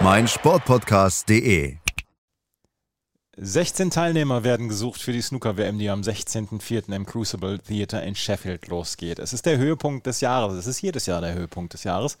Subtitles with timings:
[0.00, 1.76] meinsportpodcast.de
[3.36, 6.94] 16 Teilnehmer werden gesucht für die Snooker-WM, die am 16.04.
[6.94, 9.18] im Crucible Theater in Sheffield losgeht.
[9.18, 10.54] Es ist der Höhepunkt des Jahres.
[10.54, 12.16] Es ist jedes Jahr der Höhepunkt des Jahres.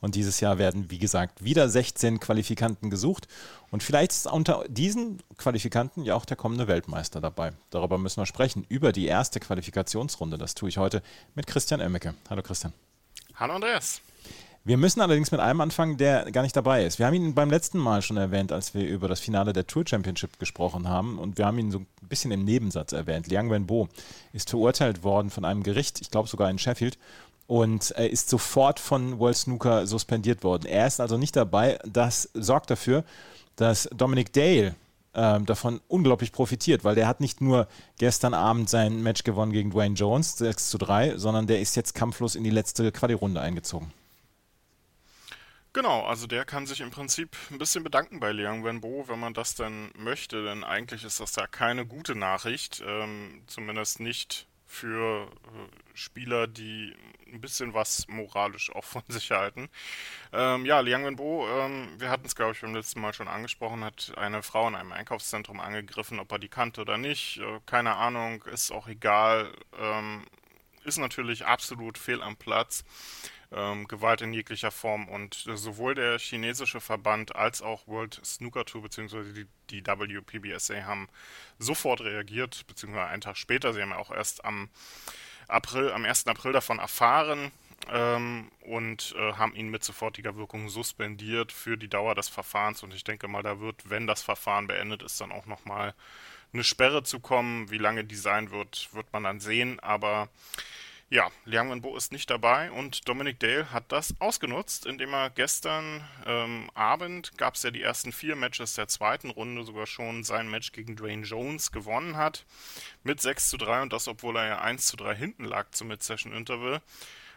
[0.00, 3.28] Und dieses Jahr werden, wie gesagt, wieder 16 Qualifikanten gesucht.
[3.70, 7.52] Und vielleicht ist unter diesen Qualifikanten ja auch der kommende Weltmeister dabei.
[7.70, 10.36] Darüber müssen wir sprechen, über die erste Qualifikationsrunde.
[10.36, 11.02] Das tue ich heute
[11.34, 12.14] mit Christian Emmecke.
[12.28, 12.74] Hallo Christian.
[13.36, 14.02] Hallo Andreas.
[14.68, 16.98] Wir müssen allerdings mit einem anfangen, der gar nicht dabei ist.
[16.98, 19.84] Wir haben ihn beim letzten Mal schon erwähnt, als wir über das Finale der Tour
[19.88, 21.18] Championship gesprochen haben.
[21.18, 23.28] Und wir haben ihn so ein bisschen im Nebensatz erwähnt.
[23.28, 23.88] Liang Wenbo
[24.34, 26.98] ist verurteilt worden von einem Gericht, ich glaube sogar in Sheffield.
[27.46, 30.66] Und er ist sofort von World Snooker suspendiert worden.
[30.66, 31.78] Er ist also nicht dabei.
[31.86, 33.04] Das sorgt dafür,
[33.56, 34.74] dass Dominic Dale
[35.14, 39.70] äh, davon unglaublich profitiert, weil der hat nicht nur gestern Abend sein Match gewonnen gegen
[39.70, 43.94] Dwayne Jones, 6 zu 3, sondern der ist jetzt kampflos in die letzte Quali-Runde eingezogen.
[45.74, 49.34] Genau, also der kann sich im Prinzip ein bisschen bedanken bei Liang Wenbo, wenn man
[49.34, 55.26] das denn möchte, denn eigentlich ist das ja keine gute Nachricht, ähm, zumindest nicht für
[55.26, 56.94] äh, Spieler, die
[57.32, 59.68] ein bisschen was moralisch auch von sich halten.
[60.32, 63.84] Ähm, ja, Liang Wenbo, ähm, wir hatten es, glaube ich, beim letzten Mal schon angesprochen,
[63.84, 67.38] hat eine Frau in einem Einkaufszentrum angegriffen, ob er die kannte oder nicht.
[67.38, 69.52] Äh, keine Ahnung, ist auch egal.
[69.78, 70.24] Ähm,
[70.84, 72.84] ist natürlich absolut fehl am Platz
[73.52, 75.08] ähm, Gewalt in jeglicher Form.
[75.08, 79.32] Und äh, sowohl der chinesische Verband als auch World Snooker Tour bzw.
[79.32, 81.08] Die, die WPBSA haben
[81.58, 83.72] sofort reagiert, beziehungsweise einen Tag später.
[83.72, 84.68] Sie haben ja auch erst am
[85.48, 86.26] April, am 1.
[86.26, 87.50] April davon erfahren
[87.90, 92.82] ähm, und äh, haben ihn mit sofortiger Wirkung suspendiert für die Dauer des Verfahrens.
[92.82, 95.94] Und ich denke mal, da wird, wenn das Verfahren beendet ist, dann auch nochmal
[96.52, 97.70] eine Sperre zu kommen.
[97.70, 99.80] Wie lange die sein wird, wird man dann sehen.
[99.80, 100.28] Aber
[101.10, 106.06] ja, Liang Wenbo ist nicht dabei und Dominic Dale hat das ausgenutzt, indem er gestern
[106.26, 110.50] ähm, Abend, gab es ja die ersten vier Matches der zweiten Runde, sogar schon sein
[110.50, 112.44] Match gegen Dwayne Jones gewonnen hat,
[113.04, 115.88] mit 6 zu 3 und das, obwohl er ja 1 zu 3 hinten lag zum
[115.88, 116.82] Mid-Session-Interval.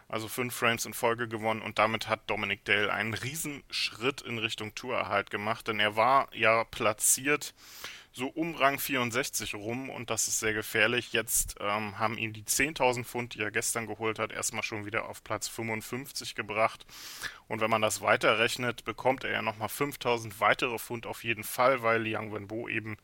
[0.10, 4.76] Also fünf Frames in Folge gewonnen und damit hat Dominic Dale einen Riesenschritt in Richtung
[4.76, 7.54] Tourerhalt gemacht, denn er war ja platziert
[8.14, 11.14] so um Rang 64 rum und das ist sehr gefährlich.
[11.14, 15.08] Jetzt ähm, haben ihn die 10.000 Pfund, die er gestern geholt hat, erstmal schon wieder
[15.08, 16.86] auf Platz 55 gebracht.
[17.48, 21.84] Und wenn man das weiterrechnet, bekommt er ja nochmal 5.000 weitere Pfund auf jeden Fall,
[21.84, 22.98] weil Liang Wenbo eben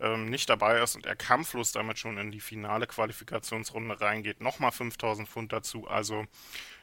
[0.00, 4.40] ähm, nicht dabei ist und er kampflos damit schon in die finale Qualifikationsrunde reingeht.
[4.40, 5.88] Nochmal 5.000 Pfund dazu.
[5.88, 6.26] Also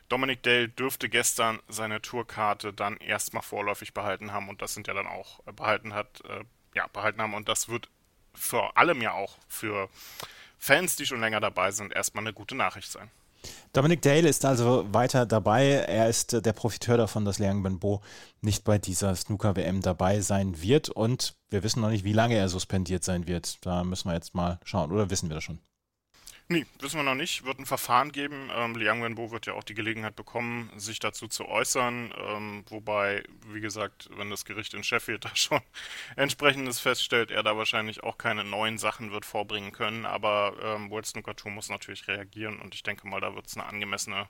[0.08, 4.96] Dominic Dale dürfte gestern seine Tourkarte dann erstmal vorläufig behalten haben und das sind ja
[4.96, 6.44] dann auch äh, behalten hat, äh,
[6.76, 7.34] ja, behalten haben.
[7.34, 7.90] Und das wird
[8.34, 9.90] vor allem ja auch für
[10.58, 13.10] Fans, die schon länger dabei sind, erstmal eine gute Nachricht sein.
[13.72, 15.70] Dominic Dale ist also weiter dabei.
[15.70, 18.02] Er ist äh, der Profiteur davon, dass Liang Benbo
[18.42, 20.90] nicht bei dieser Snooker-WM dabei sein wird.
[20.90, 23.66] Und wir wissen noch nicht, wie lange er suspendiert sein wird.
[23.66, 24.92] Da müssen wir jetzt mal schauen.
[24.92, 25.60] Oder wissen wir das schon?
[26.52, 27.46] Nee, wissen wir noch nicht.
[27.46, 28.50] Wird ein Verfahren geben.
[28.52, 32.12] Ähm, Liang Wenbo wird ja auch die Gelegenheit bekommen, sich dazu zu äußern.
[32.18, 33.24] Ähm, wobei,
[33.54, 35.62] wie gesagt, wenn das Gericht in Sheffield da schon
[36.16, 40.08] entsprechendes feststellt, er da wahrscheinlich auch keine neuen Sachen wird vorbringen können.
[40.08, 43.68] Aber ähm, World Snooker muss natürlich reagieren und ich denke mal, da wird es eine
[43.68, 44.28] angemessene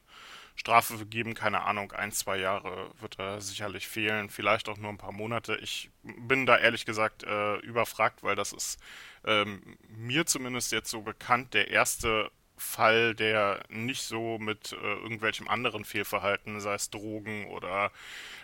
[0.57, 1.35] Strafe geben.
[1.35, 4.29] Keine Ahnung, ein, zwei Jahre wird er sicherlich fehlen.
[4.29, 5.55] Vielleicht auch nur ein paar Monate.
[5.61, 8.79] Ich bin da ehrlich gesagt äh, überfragt, weil das ist
[9.25, 15.47] ähm, mir zumindest jetzt so bekannt der erste Fall, der nicht so mit äh, irgendwelchem
[15.47, 17.91] anderen Fehlverhalten, sei es Drogen oder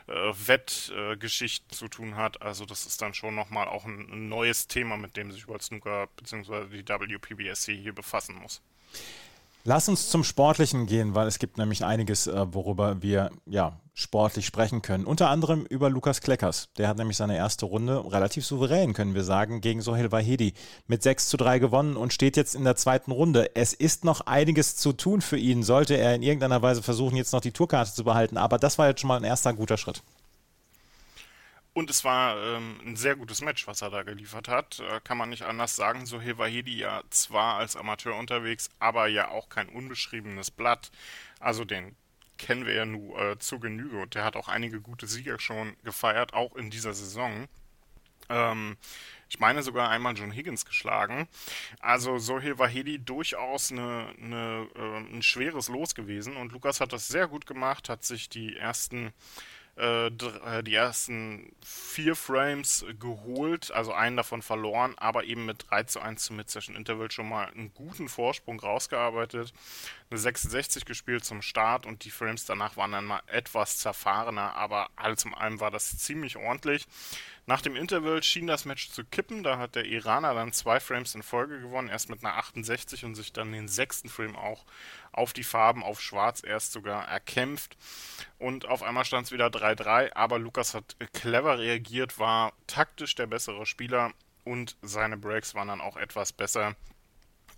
[0.07, 2.41] äh, Wettgeschichten äh, zu tun hat.
[2.41, 5.63] Also das ist dann schon nochmal auch ein, ein neues Thema, mit dem sich World
[5.63, 6.81] Snooker bzw.
[6.81, 8.61] die WPBSC hier befassen muss.
[9.67, 14.45] Lass uns zum Sportlichen gehen, weil es gibt nämlich einiges, äh, worüber wir ja sportlich
[14.45, 15.05] sprechen können.
[15.05, 16.69] Unter anderem über Lukas Kleckers.
[16.77, 20.53] Der hat nämlich seine erste Runde relativ souverän, können wir sagen, gegen Sohel Wahedi
[20.85, 23.55] mit 6 zu 3 gewonnen und steht jetzt in der zweiten Runde.
[23.55, 27.33] Es ist noch einiges zu tun für ihn, sollte er in irgendeiner Weise versuchen, jetzt
[27.33, 28.37] noch die Tourkarte zu behalten.
[28.37, 30.03] Aber das war jetzt schon mal ein erster guter Schritt.
[31.75, 34.79] Und es war ähm, ein sehr gutes Match, was er da geliefert hat.
[34.79, 36.05] Äh, kann man nicht anders sagen.
[36.05, 40.89] So Wahedi ja zwar als Amateur unterwegs, aber ja auch kein unbeschriebenes Blatt.
[41.41, 41.97] Also den
[42.37, 45.75] kennen wir ja nur äh, zu Genüge und der hat auch einige gute Sieger schon
[45.83, 47.49] gefeiert, auch in dieser Saison.
[48.29, 48.77] Ähm,
[49.27, 51.27] ich meine sogar einmal John Higgins geschlagen.
[51.81, 57.09] Also Sohail Wahedi durchaus eine, eine, äh, ein schweres Los gewesen und Lukas hat das
[57.09, 59.11] sehr gut gemacht, hat sich die ersten
[59.77, 66.23] die ersten vier Frames geholt, also einen davon verloren, aber eben mit 3 zu 1
[66.23, 69.53] zum Mid-Session Interval schon mal einen guten Vorsprung rausgearbeitet.
[70.09, 74.89] Eine 66 gespielt zum Start und die Frames danach waren dann mal etwas zerfahrener, aber
[74.95, 76.87] alles in allem war das ziemlich ordentlich.
[77.47, 79.43] Nach dem Interval schien das Match zu kippen.
[79.43, 83.13] Da hat der Iraner dann zwei Frames in Folge gewonnen, erst mit einer 68 und
[83.13, 84.65] sich dann den sechsten Frame auch
[85.11, 87.77] auf die Farben, auf Schwarz erst sogar erkämpft.
[88.39, 93.27] Und auf einmal stand es wieder 3-3, aber Lukas hat clever reagiert, war taktisch der
[93.27, 94.11] bessere Spieler
[94.43, 96.75] und seine Breaks waren dann auch etwas besser.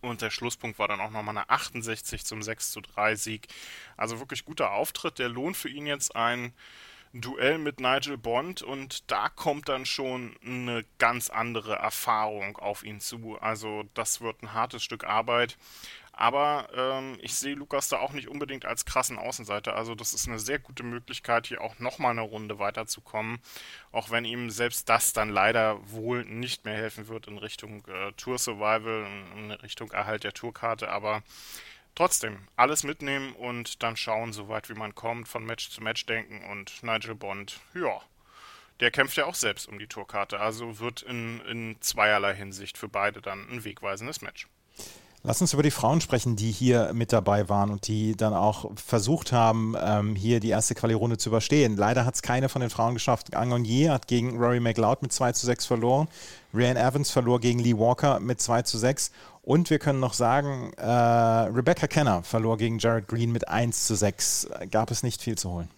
[0.02, 3.48] Und der Schlusspunkt war dann auch nochmal eine 68 zum 6 zu 3 Sieg.
[3.96, 5.18] Also wirklich guter Auftritt.
[5.18, 6.54] Der lohnt für ihn jetzt ein
[7.14, 13.00] Duell mit Nigel Bond und da kommt dann schon eine ganz andere Erfahrung auf ihn
[13.00, 13.38] zu.
[13.40, 15.58] Also das wird ein hartes Stück Arbeit.
[16.18, 19.76] Aber ähm, ich sehe Lukas da auch nicht unbedingt als krassen Außenseiter.
[19.76, 23.38] Also das ist eine sehr gute Möglichkeit, hier auch nochmal eine Runde weiterzukommen.
[23.92, 28.14] Auch wenn ihm selbst das dann leider wohl nicht mehr helfen wird in Richtung äh,
[28.14, 29.06] Tour Survival,
[29.36, 30.90] in Richtung Erhalt der Tourkarte.
[30.90, 31.22] Aber
[31.98, 36.44] trotzdem, alles mitnehmen und dann schauen, soweit wie man kommt, von Match zu Match denken.
[36.52, 38.02] Und Nigel Bond, ja,
[38.80, 40.40] der kämpft ja auch selbst um die Tourkarte.
[40.40, 44.48] Also wird in, in zweierlei Hinsicht für beide dann ein wegweisendes Match.
[45.24, 48.70] Lass uns über die Frauen sprechen, die hier mit dabei waren und die dann auch
[48.76, 51.76] versucht haben, ähm, hier die erste Quali-Runde zu überstehen.
[51.76, 53.36] Leider hat es keine von den Frauen geschafft.
[53.36, 56.08] Angonier hat gegen Rory McLeod mit 2 zu 6 verloren.
[56.54, 59.12] Ryan Evans verlor gegen Lee Walker mit 2 zu 6.
[59.48, 63.96] Und wir können noch sagen, äh, Rebecca Kenner verlor gegen Jared Green mit 1 zu
[63.96, 64.50] 6.
[64.72, 65.70] Gab es nicht viel zu holen.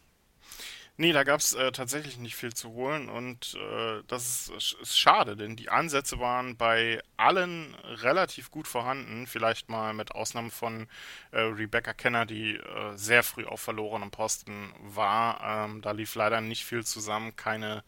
[0.98, 5.00] Nee, da gab es äh, tatsächlich nicht viel zu holen und äh, das ist, ist,
[5.00, 10.88] schade, denn die Ansätze waren bei allen relativ gut vorhanden, vielleicht mal mit Ausnahme von
[11.32, 12.62] äh, Rebecca Kenner, die äh,
[12.96, 15.68] sehr früh auf verlorenem Posten war.
[15.70, 17.84] Ähm, da lief leider nicht viel zusammen, keine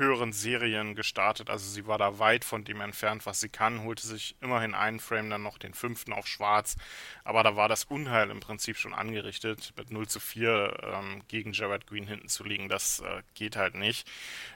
[0.00, 1.50] höheren Serien gestartet.
[1.50, 4.98] Also sie war da weit von dem entfernt, was sie kann, holte sich immerhin einen
[4.98, 6.76] Frame, dann noch den fünften auf schwarz.
[7.22, 11.52] Aber da war das Unheil im Prinzip schon angerichtet, mit 0 zu 4 ähm, gegen
[11.52, 12.68] Jared Green hinten zu liegen.
[12.68, 14.10] Das äh, geht halt nicht.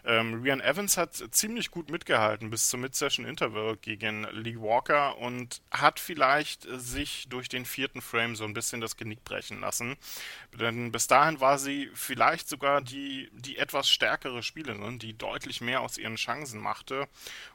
[0.04, 5.60] Ähm, Rian Evans hat ziemlich gut mitgehalten bis zum Mid-Session Interval gegen Lee Walker und
[5.70, 9.96] hat vielleicht sich durch den vierten Frame so ein bisschen das Genick brechen lassen.
[10.58, 15.60] Denn bis dahin war sie vielleicht sogar die, die etwas stärkere Spielerin, die deutlich deutlich
[15.60, 17.08] mehr aus ihren Chancen machte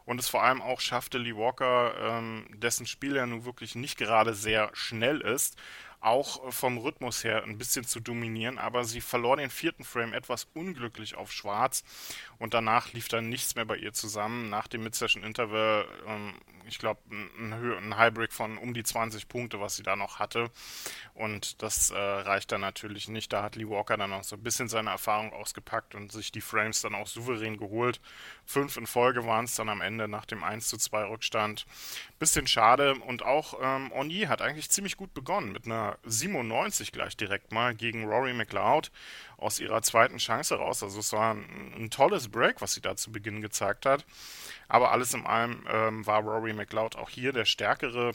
[0.04, 3.98] und es vor allem auch schaffte, Lee Walker, ähm, dessen Spiel ja nun wirklich nicht
[3.98, 5.56] gerade sehr schnell ist,
[6.02, 10.48] auch vom Rhythmus her ein bisschen zu dominieren, aber sie verlor den vierten Frame etwas
[10.54, 11.84] unglücklich auf Schwarz
[12.38, 14.50] und danach lief dann nichts mehr bei ihr zusammen.
[14.50, 16.34] Nach dem Mid-Session Interval ähm,
[16.70, 20.50] ich glaube, ein, ein Highbreak von um die 20 Punkte, was sie da noch hatte.
[21.14, 23.34] Und das äh, reicht dann natürlich nicht.
[23.34, 26.42] Da hat Lee Walker dann auch so ein bisschen seine Erfahrung ausgepackt und sich die
[26.42, 28.00] Frames dann auch souverän geholt.
[28.46, 31.66] Fünf in Folge waren es dann am Ende nach dem 1 zu 2 Rückstand.
[32.20, 32.96] Bisschen schade.
[32.96, 37.76] Und auch ähm, Onyi hat eigentlich ziemlich gut begonnen mit einer 97 gleich direkt mal
[37.76, 38.92] gegen Rory McLeod
[39.38, 40.84] aus ihrer zweiten Chance raus.
[40.84, 44.06] Also es war ein, ein tolles Break, was sie da zu Beginn gezeigt hat.
[44.68, 48.14] Aber alles in allem ähm, war Rory McLeod auch hier der stärkere.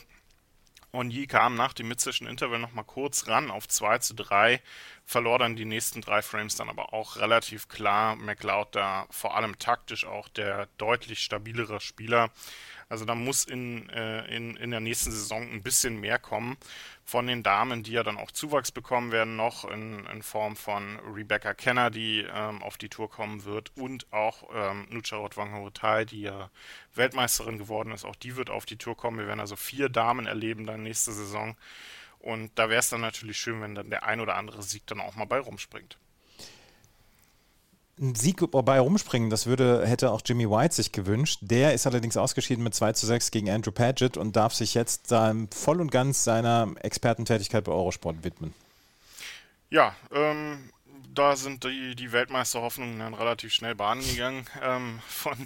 [0.95, 4.63] Onyi kam nach dem Mid-Session Interval nochmal kurz ran auf 2 zu 3,
[5.05, 8.15] verlor dann die nächsten drei Frames dann aber auch relativ klar.
[8.15, 12.31] McLeod da vor allem taktisch auch der deutlich stabilere Spieler.
[12.95, 16.57] Also da muss in, äh, in, in der nächsten Saison ein bisschen mehr kommen
[17.05, 21.01] von den Damen, die ja dann auch Zuwachs bekommen werden, noch in, in Form von
[21.13, 26.21] Rebecca Kenner, die ähm, auf die Tour kommen wird, und auch ähm, Nucharot Wanghotai, die
[26.21, 26.51] ja
[26.95, 28.05] Weltmeisterin geworden ist.
[28.05, 29.19] Auch die wird auf die Tour kommen.
[29.19, 31.57] Wir werden also vier Damen erleben dann nächste Saison.
[32.21, 35.01] Und da wäre es dann natürlich schön, wenn dann der ein oder andere Sieg dann
[35.01, 35.99] auch mal bei rumspringt
[38.01, 41.39] ein Sieg bei rumspringen, das würde, hätte auch Jimmy White sich gewünscht.
[41.43, 45.13] Der ist allerdings ausgeschieden mit 2 zu 6 gegen Andrew Padgett und darf sich jetzt
[45.13, 48.53] ähm, voll und ganz seiner Expertentätigkeit bei Eurosport widmen.
[49.71, 50.71] Ja, ähm,
[51.15, 55.37] da sind die, die Weltmeisterhoffnungen dann relativ schnell Bahnen gegangen ähm, von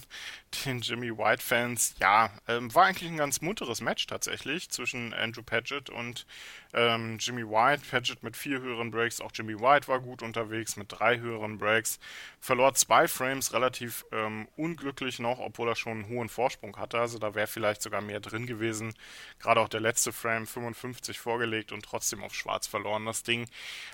[0.65, 1.97] den Jimmy White-Fans.
[2.01, 6.27] Ja, ähm, war eigentlich ein ganz munteres Match tatsächlich zwischen Andrew Padgett und
[6.75, 10.87] Ähm, Jimmy White, Paget mit vier höheren Breaks, auch Jimmy White war gut unterwegs mit
[10.91, 11.99] drei höheren Breaks.
[12.41, 16.99] Verlor zwei Frames relativ ähm, unglücklich noch, obwohl er schon einen hohen Vorsprung hatte.
[16.99, 18.95] Also da wäre vielleicht sogar mehr drin gewesen.
[19.39, 23.49] Gerade auch der letzte Frame 55 vorgelegt und trotzdem auf schwarz verloren das Ding.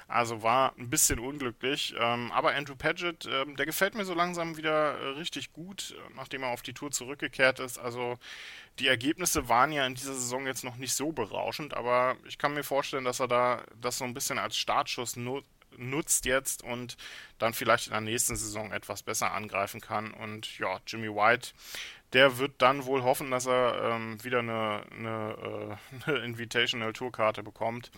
[0.09, 1.95] Also war ein bisschen unglücklich.
[1.99, 6.43] Ähm, aber Andrew Paget, ähm, der gefällt mir so langsam wieder äh, richtig gut, nachdem
[6.43, 7.79] er auf die Tour zurückgekehrt ist.
[7.79, 8.19] Also
[8.79, 12.55] die Ergebnisse waren ja in dieser Saison jetzt noch nicht so berauschend, aber ich kann
[12.55, 15.17] mir vorstellen, dass er da das so ein bisschen als Startschuss
[15.77, 16.97] nutzt jetzt und
[17.39, 20.13] dann vielleicht in der nächsten Saison etwas besser angreifen kann.
[20.13, 21.51] Und ja, Jimmy White,
[22.13, 27.43] der wird dann wohl hoffen, dass er ähm, wieder eine, eine, äh, eine Invitational Tourkarte
[27.43, 27.91] bekommt.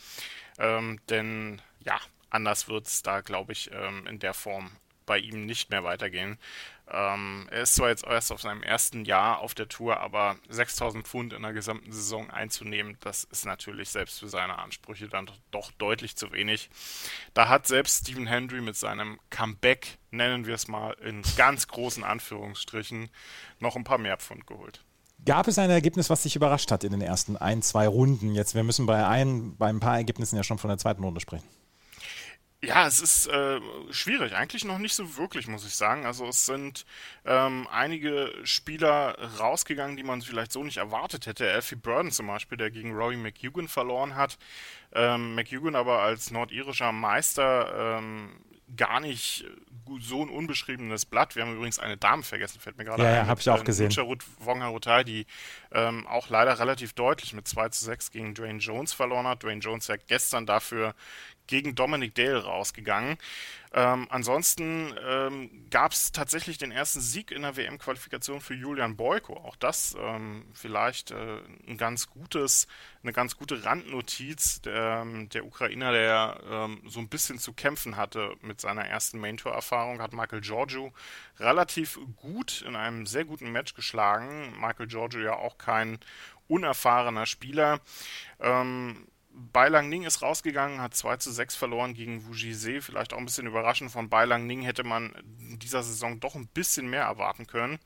[0.59, 1.99] Ähm, denn ja,
[2.31, 4.71] anders wird es da, glaube ich, ähm, in der Form
[5.07, 6.39] bei ihm nicht mehr weitergehen.
[6.89, 11.07] Ähm, er ist zwar jetzt erst auf seinem ersten Jahr auf der Tour, aber 6000
[11.07, 15.73] Pfund in der gesamten Saison einzunehmen, das ist natürlich selbst für seine Ansprüche dann doch
[15.73, 16.71] deutlich zu wenig.
[17.35, 22.05] Da hat selbst Stephen Hendry mit seinem Comeback, nennen wir es mal in ganz großen
[22.05, 23.11] Anführungsstrichen,
[23.59, 24.85] noch ein paar mehr Pfund geholt.
[25.25, 28.33] Gab es ein Ergebnis, was dich überrascht hat in den ersten ein, zwei Runden?
[28.33, 31.21] Jetzt, wir müssen bei ein, bei ein paar Ergebnissen ja schon von der zweiten Runde
[31.21, 31.49] sprechen.
[32.67, 34.35] Ja, es ist äh, schwierig.
[34.35, 36.05] Eigentlich noch nicht so wirklich, muss ich sagen.
[36.05, 36.85] Also es sind
[37.25, 41.51] ähm, einige Spieler rausgegangen, die man vielleicht so nicht erwartet hätte.
[41.51, 44.39] Alfie Burden zum Beispiel, der gegen Rory McEwan verloren hat.
[44.93, 48.31] Ähm, McEwan aber als nordirischer Meister ähm,
[48.75, 49.45] gar nicht
[50.01, 51.37] so ein unbeschriebenes Blatt.
[51.37, 53.15] Wir haben übrigens eine Dame vergessen, fällt mir gerade ja, ein.
[53.15, 53.95] Ja, habe ich auch äh, gesehen.
[54.41, 55.27] Wongharutai, die
[55.71, 59.45] ähm, auch leider relativ deutlich mit 2 zu 6 gegen Dwayne Jones verloren hat.
[59.45, 60.95] Dwayne Jones ja gestern dafür
[61.47, 63.19] gegen Dominic Dale rausgegangen.
[63.73, 69.35] Ähm, ansonsten ähm, gab es tatsächlich den ersten Sieg in der WM-Qualifikation für Julian Boyko.
[69.35, 72.69] Auch das ähm, vielleicht äh, ein ganz gutes,
[73.03, 74.63] eine ganz gute Randnotiz.
[74.63, 79.19] Der, ähm, der Ukrainer, der ähm, so ein bisschen zu kämpfen hatte mit seiner ersten
[79.19, 80.95] Main-Tour-Erfahrung, hat Michael Giorgio
[81.39, 84.55] relativ gut in einem sehr guten Match geschlagen.
[84.59, 85.99] Michael Giorgio ja auch kein
[86.49, 87.81] unerfahrener Spieler.
[88.41, 89.07] Ähm,
[89.53, 92.81] Beilang Ning ist rausgegangen, hat 2 zu 6 verloren gegen Wujise.
[92.81, 93.91] Vielleicht auch ein bisschen überraschend.
[93.91, 97.79] Von Beilang Ning hätte man in dieser Saison doch ein bisschen mehr erwarten können.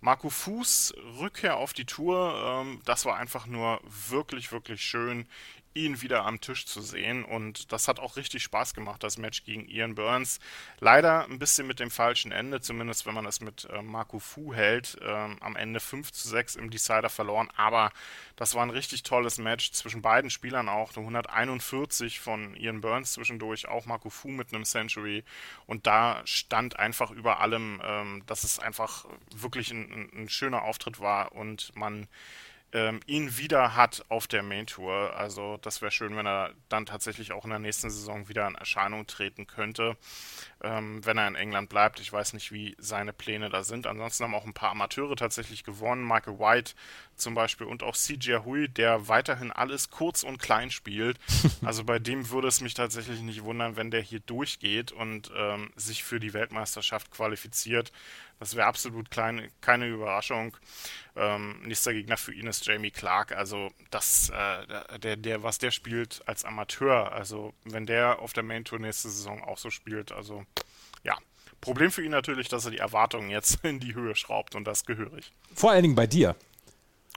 [0.00, 5.26] Marco Fuß, Rückkehr auf die Tour, ähm, das war einfach nur wirklich, wirklich schön
[5.74, 7.24] ihn wieder am Tisch zu sehen.
[7.24, 10.40] Und das hat auch richtig Spaß gemacht, das Match gegen Ian Burns.
[10.80, 14.52] Leider ein bisschen mit dem falschen Ende, zumindest wenn man es mit äh, Marco Fu
[14.54, 14.98] hält.
[15.02, 17.48] Ähm, am Ende 5 zu 6 im Decider verloren.
[17.56, 17.92] Aber
[18.36, 20.92] das war ein richtig tolles Match zwischen beiden Spielern auch.
[20.96, 25.24] 141 von Ian Burns zwischendurch, auch Marco Fu mit einem Century.
[25.66, 31.00] Und da stand einfach über allem, ähm, dass es einfach wirklich ein, ein schöner Auftritt
[31.00, 32.08] war und man
[32.72, 35.14] ähm, ihn wieder hat auf der Main Tour.
[35.16, 38.54] Also das wäre schön, wenn er dann tatsächlich auch in der nächsten Saison wieder in
[38.54, 39.96] Erscheinung treten könnte,
[40.62, 42.00] ähm, wenn er in England bleibt.
[42.00, 43.86] Ich weiß nicht, wie seine Pläne da sind.
[43.86, 46.06] Ansonsten haben auch ein paar Amateure tatsächlich gewonnen.
[46.06, 46.74] Michael White
[47.16, 51.18] zum Beispiel und auch CJ Hui, der weiterhin alles kurz und klein spielt.
[51.64, 55.70] Also bei dem würde es mich tatsächlich nicht wundern, wenn der hier durchgeht und ähm,
[55.76, 57.92] sich für die Weltmeisterschaft qualifiziert.
[58.38, 60.56] Das wäre absolut klein, keine Überraschung.
[61.16, 63.32] Ähm, nächster Gegner für ihn ist Jamie Clark.
[63.32, 68.44] Also das, äh, der, der, was der spielt als Amateur, also wenn der auf der
[68.44, 70.44] Main Tour nächste Saison auch so spielt, also
[71.02, 71.16] ja.
[71.60, 74.84] Problem für ihn natürlich, dass er die Erwartungen jetzt in die Höhe schraubt und das
[74.84, 75.32] gehörig.
[75.54, 76.36] Vor allen Dingen bei dir.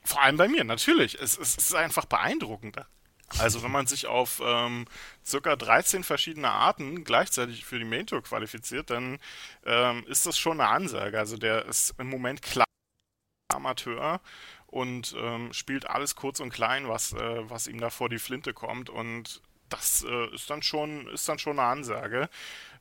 [0.03, 1.21] Vor allem bei mir, natürlich.
[1.21, 2.77] Es, es ist einfach beeindruckend.
[3.39, 4.85] Also wenn man sich auf ähm,
[5.25, 9.19] circa 13 verschiedene Arten gleichzeitig für die Main Tour qualifiziert, dann
[9.65, 11.17] ähm, ist das schon eine Ansage.
[11.17, 12.65] Also der ist im Moment klar
[13.53, 14.21] Amateur
[14.67, 18.53] und ähm, spielt alles kurz und klein, was, äh, was ihm da vor die Flinte
[18.53, 22.29] kommt und das äh, ist dann schon ist dann schon eine Ansage.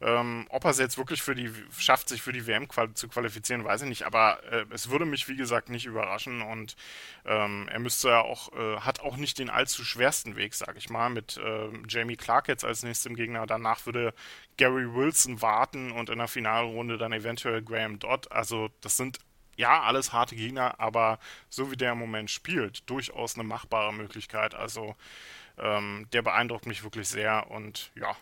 [0.02, 3.06] Ähm, ob er es jetzt wirklich für die schafft, sich für die WM qual zu
[3.08, 4.04] qualifizieren, weiß ich nicht.
[4.04, 6.74] Aber äh, es würde mich wie gesagt nicht überraschen und
[7.26, 10.90] ähm, er müsste ja auch äh, hat auch nicht den allzu schwersten Weg, sage ich
[10.90, 13.46] mal, mit äh, Jamie Clark jetzt als nächstem Gegner.
[13.46, 14.14] Danach würde
[14.56, 18.30] Gary Wilson warten und in der Finalrunde dann eventuell Graham Dodd.
[18.32, 19.18] Also das sind
[19.60, 21.18] ja, alles harte Gegner, aber
[21.50, 24.54] so wie der im Moment spielt, durchaus eine machbare Möglichkeit.
[24.54, 24.96] Also
[25.58, 28.16] ähm, der beeindruckt mich wirklich sehr und ja,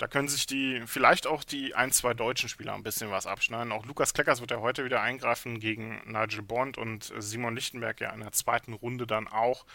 [0.00, 3.70] da können sich die, vielleicht auch die ein, zwei deutschen Spieler ein bisschen was abschneiden.
[3.70, 8.10] Auch Lukas Kleckers wird ja heute wieder eingreifen gegen Nigel Bond und Simon Lichtenberg ja
[8.10, 9.66] in der zweiten Runde dann auch.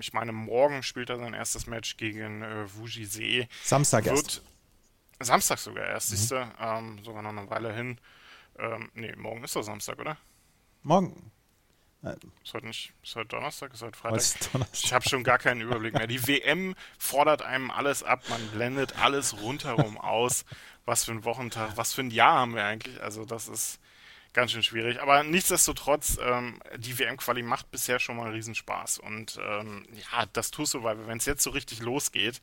[0.00, 3.48] Ich meine, morgen spielt er sein erstes Match gegen äh, Wuji See.
[3.62, 4.42] Samstag wird, erst.
[5.20, 6.16] Samstag sogar erst, mhm.
[6.16, 8.00] siehst du, ähm, sogar noch eine Weile hin.
[8.58, 10.16] Ähm, nee, morgen ist doch Samstag, oder?
[10.82, 11.32] Morgen.
[12.44, 14.18] Ist heute nicht, ist heute Donnerstag, ist heute Freitag?
[14.18, 16.06] Ist ich habe schon gar keinen Überblick mehr.
[16.06, 20.44] Die WM fordert einem alles ab, man blendet alles rundherum aus.
[20.84, 23.02] Was für ein Wochentag, was für ein Jahr haben wir eigentlich?
[23.02, 23.80] Also das ist
[24.34, 25.00] ganz schön schwierig.
[25.00, 28.98] Aber nichtsdestotrotz, ähm, die WM-Quali macht bisher schon mal Riesenspaß.
[28.98, 32.40] Und ähm, ja, das du, weil wenn es jetzt so richtig losgeht,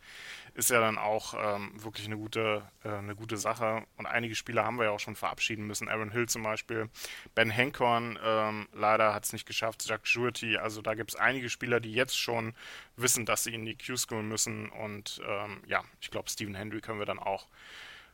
[0.54, 3.84] ist ja dann auch ähm, wirklich eine gute, äh, eine gute Sache.
[3.98, 5.90] Und einige Spieler haben wir ja auch schon verabschieden müssen.
[5.90, 6.90] Aaron Hill zum Beispiel,
[7.36, 10.58] Ben Henkorn ähm, leider hat es nicht geschafft, Jack Jurty.
[10.58, 12.54] Also da gibt es einige Spieler, die jetzt schon
[12.96, 14.70] wissen, dass sie in die Q-School müssen.
[14.70, 17.48] Und ähm, ja, ich glaube, Stephen Hendry können wir dann auch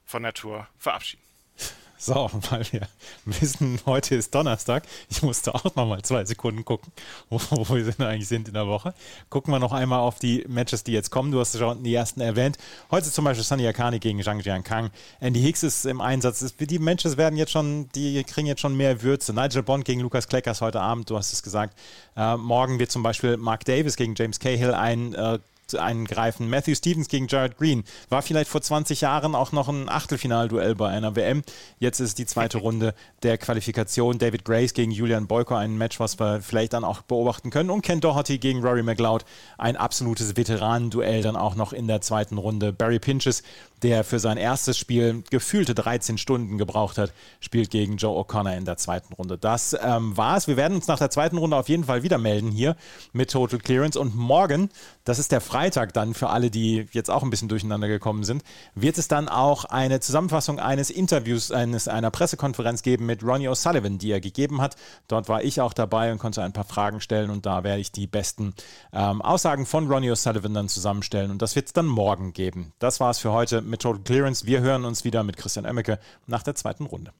[0.05, 1.23] von der Tour verabschieden.
[1.97, 2.87] So, weil wir
[3.25, 4.83] wissen, heute ist Donnerstag.
[5.09, 6.91] Ich musste auch noch mal zwei Sekunden gucken,
[7.29, 8.93] wo, wo wir denn eigentlich sind in der Woche.
[9.29, 11.31] Gucken wir noch einmal auf die Matches, die jetzt kommen.
[11.31, 12.57] Du hast schon die ersten erwähnt.
[12.91, 14.91] Heute zum Beispiel Sunny Akani gegen Zhang Jiankang.
[15.19, 16.53] Andy Hicks ist im Einsatz.
[16.57, 19.33] Die Matches werden jetzt schon, die kriegen jetzt schon mehr Würze.
[19.33, 21.77] Nigel Bond gegen Lukas Kleckers heute Abend, du hast es gesagt.
[22.15, 25.39] Äh, morgen wird zum Beispiel Mark Davis gegen James Cahill ein äh,
[25.75, 26.49] eingreifen.
[26.49, 30.89] Matthew Stevens gegen Jared Green war vielleicht vor 20 Jahren auch noch ein Achtelfinalduell bei
[30.89, 31.43] einer WM.
[31.79, 32.93] Jetzt ist die zweite Runde
[33.23, 34.17] der Qualifikation.
[34.17, 37.69] David Grace gegen Julian Boyko, ein Match, was wir vielleicht dann auch beobachten können.
[37.69, 39.25] Und Ken Doherty gegen Rory McLeod,
[39.57, 42.71] ein absolutes Veteranenduell dann auch noch in der zweiten Runde.
[42.71, 43.43] Barry Pinches
[43.83, 48.65] der für sein erstes Spiel gefühlte 13 Stunden gebraucht hat, spielt gegen Joe O'Connor in
[48.65, 49.37] der zweiten Runde.
[49.37, 50.47] Das ähm, war's.
[50.47, 52.75] Wir werden uns nach der zweiten Runde auf jeden Fall wieder melden hier
[53.13, 53.99] mit Total Clearance.
[53.99, 54.69] Und morgen,
[55.03, 58.43] das ist der Freitag dann für alle, die jetzt auch ein bisschen durcheinander gekommen sind,
[58.73, 63.99] wird es dann auch eine Zusammenfassung eines Interviews, eines, einer Pressekonferenz geben mit Ronnie O'Sullivan,
[63.99, 64.75] die er gegeben hat.
[65.07, 67.91] Dort war ich auch dabei und konnte ein paar Fragen stellen und da werde ich
[67.91, 68.53] die besten
[68.91, 72.73] ähm, Aussagen von Ronnie O'Sullivan dann zusammenstellen und das wird es dann morgen geben.
[72.79, 74.45] Das war's für heute mit Total Clearance.
[74.45, 77.13] Wir hören uns wieder mit Christian Emmecke nach der zweiten Runde.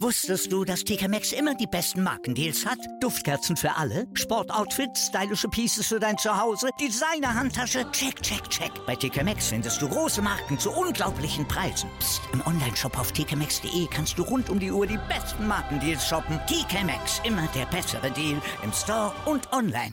[0.00, 2.78] Wusstest du, dass TK Maxx immer die besten Markendeals hat?
[3.00, 8.72] Duftkerzen für alle, Sportoutfits, stylische Pieces für dein Zuhause, Designer-Handtasche, check, check, check.
[8.86, 11.90] Bei TK Maxx findest du große Marken zu unglaublichen Preisen.
[11.98, 12.22] Psst.
[12.32, 16.40] im Onlineshop auf tkmaxx.de kannst du rund um die Uhr die besten Markendeals shoppen.
[16.46, 19.92] TK Maxx, immer der bessere Deal im Store und online.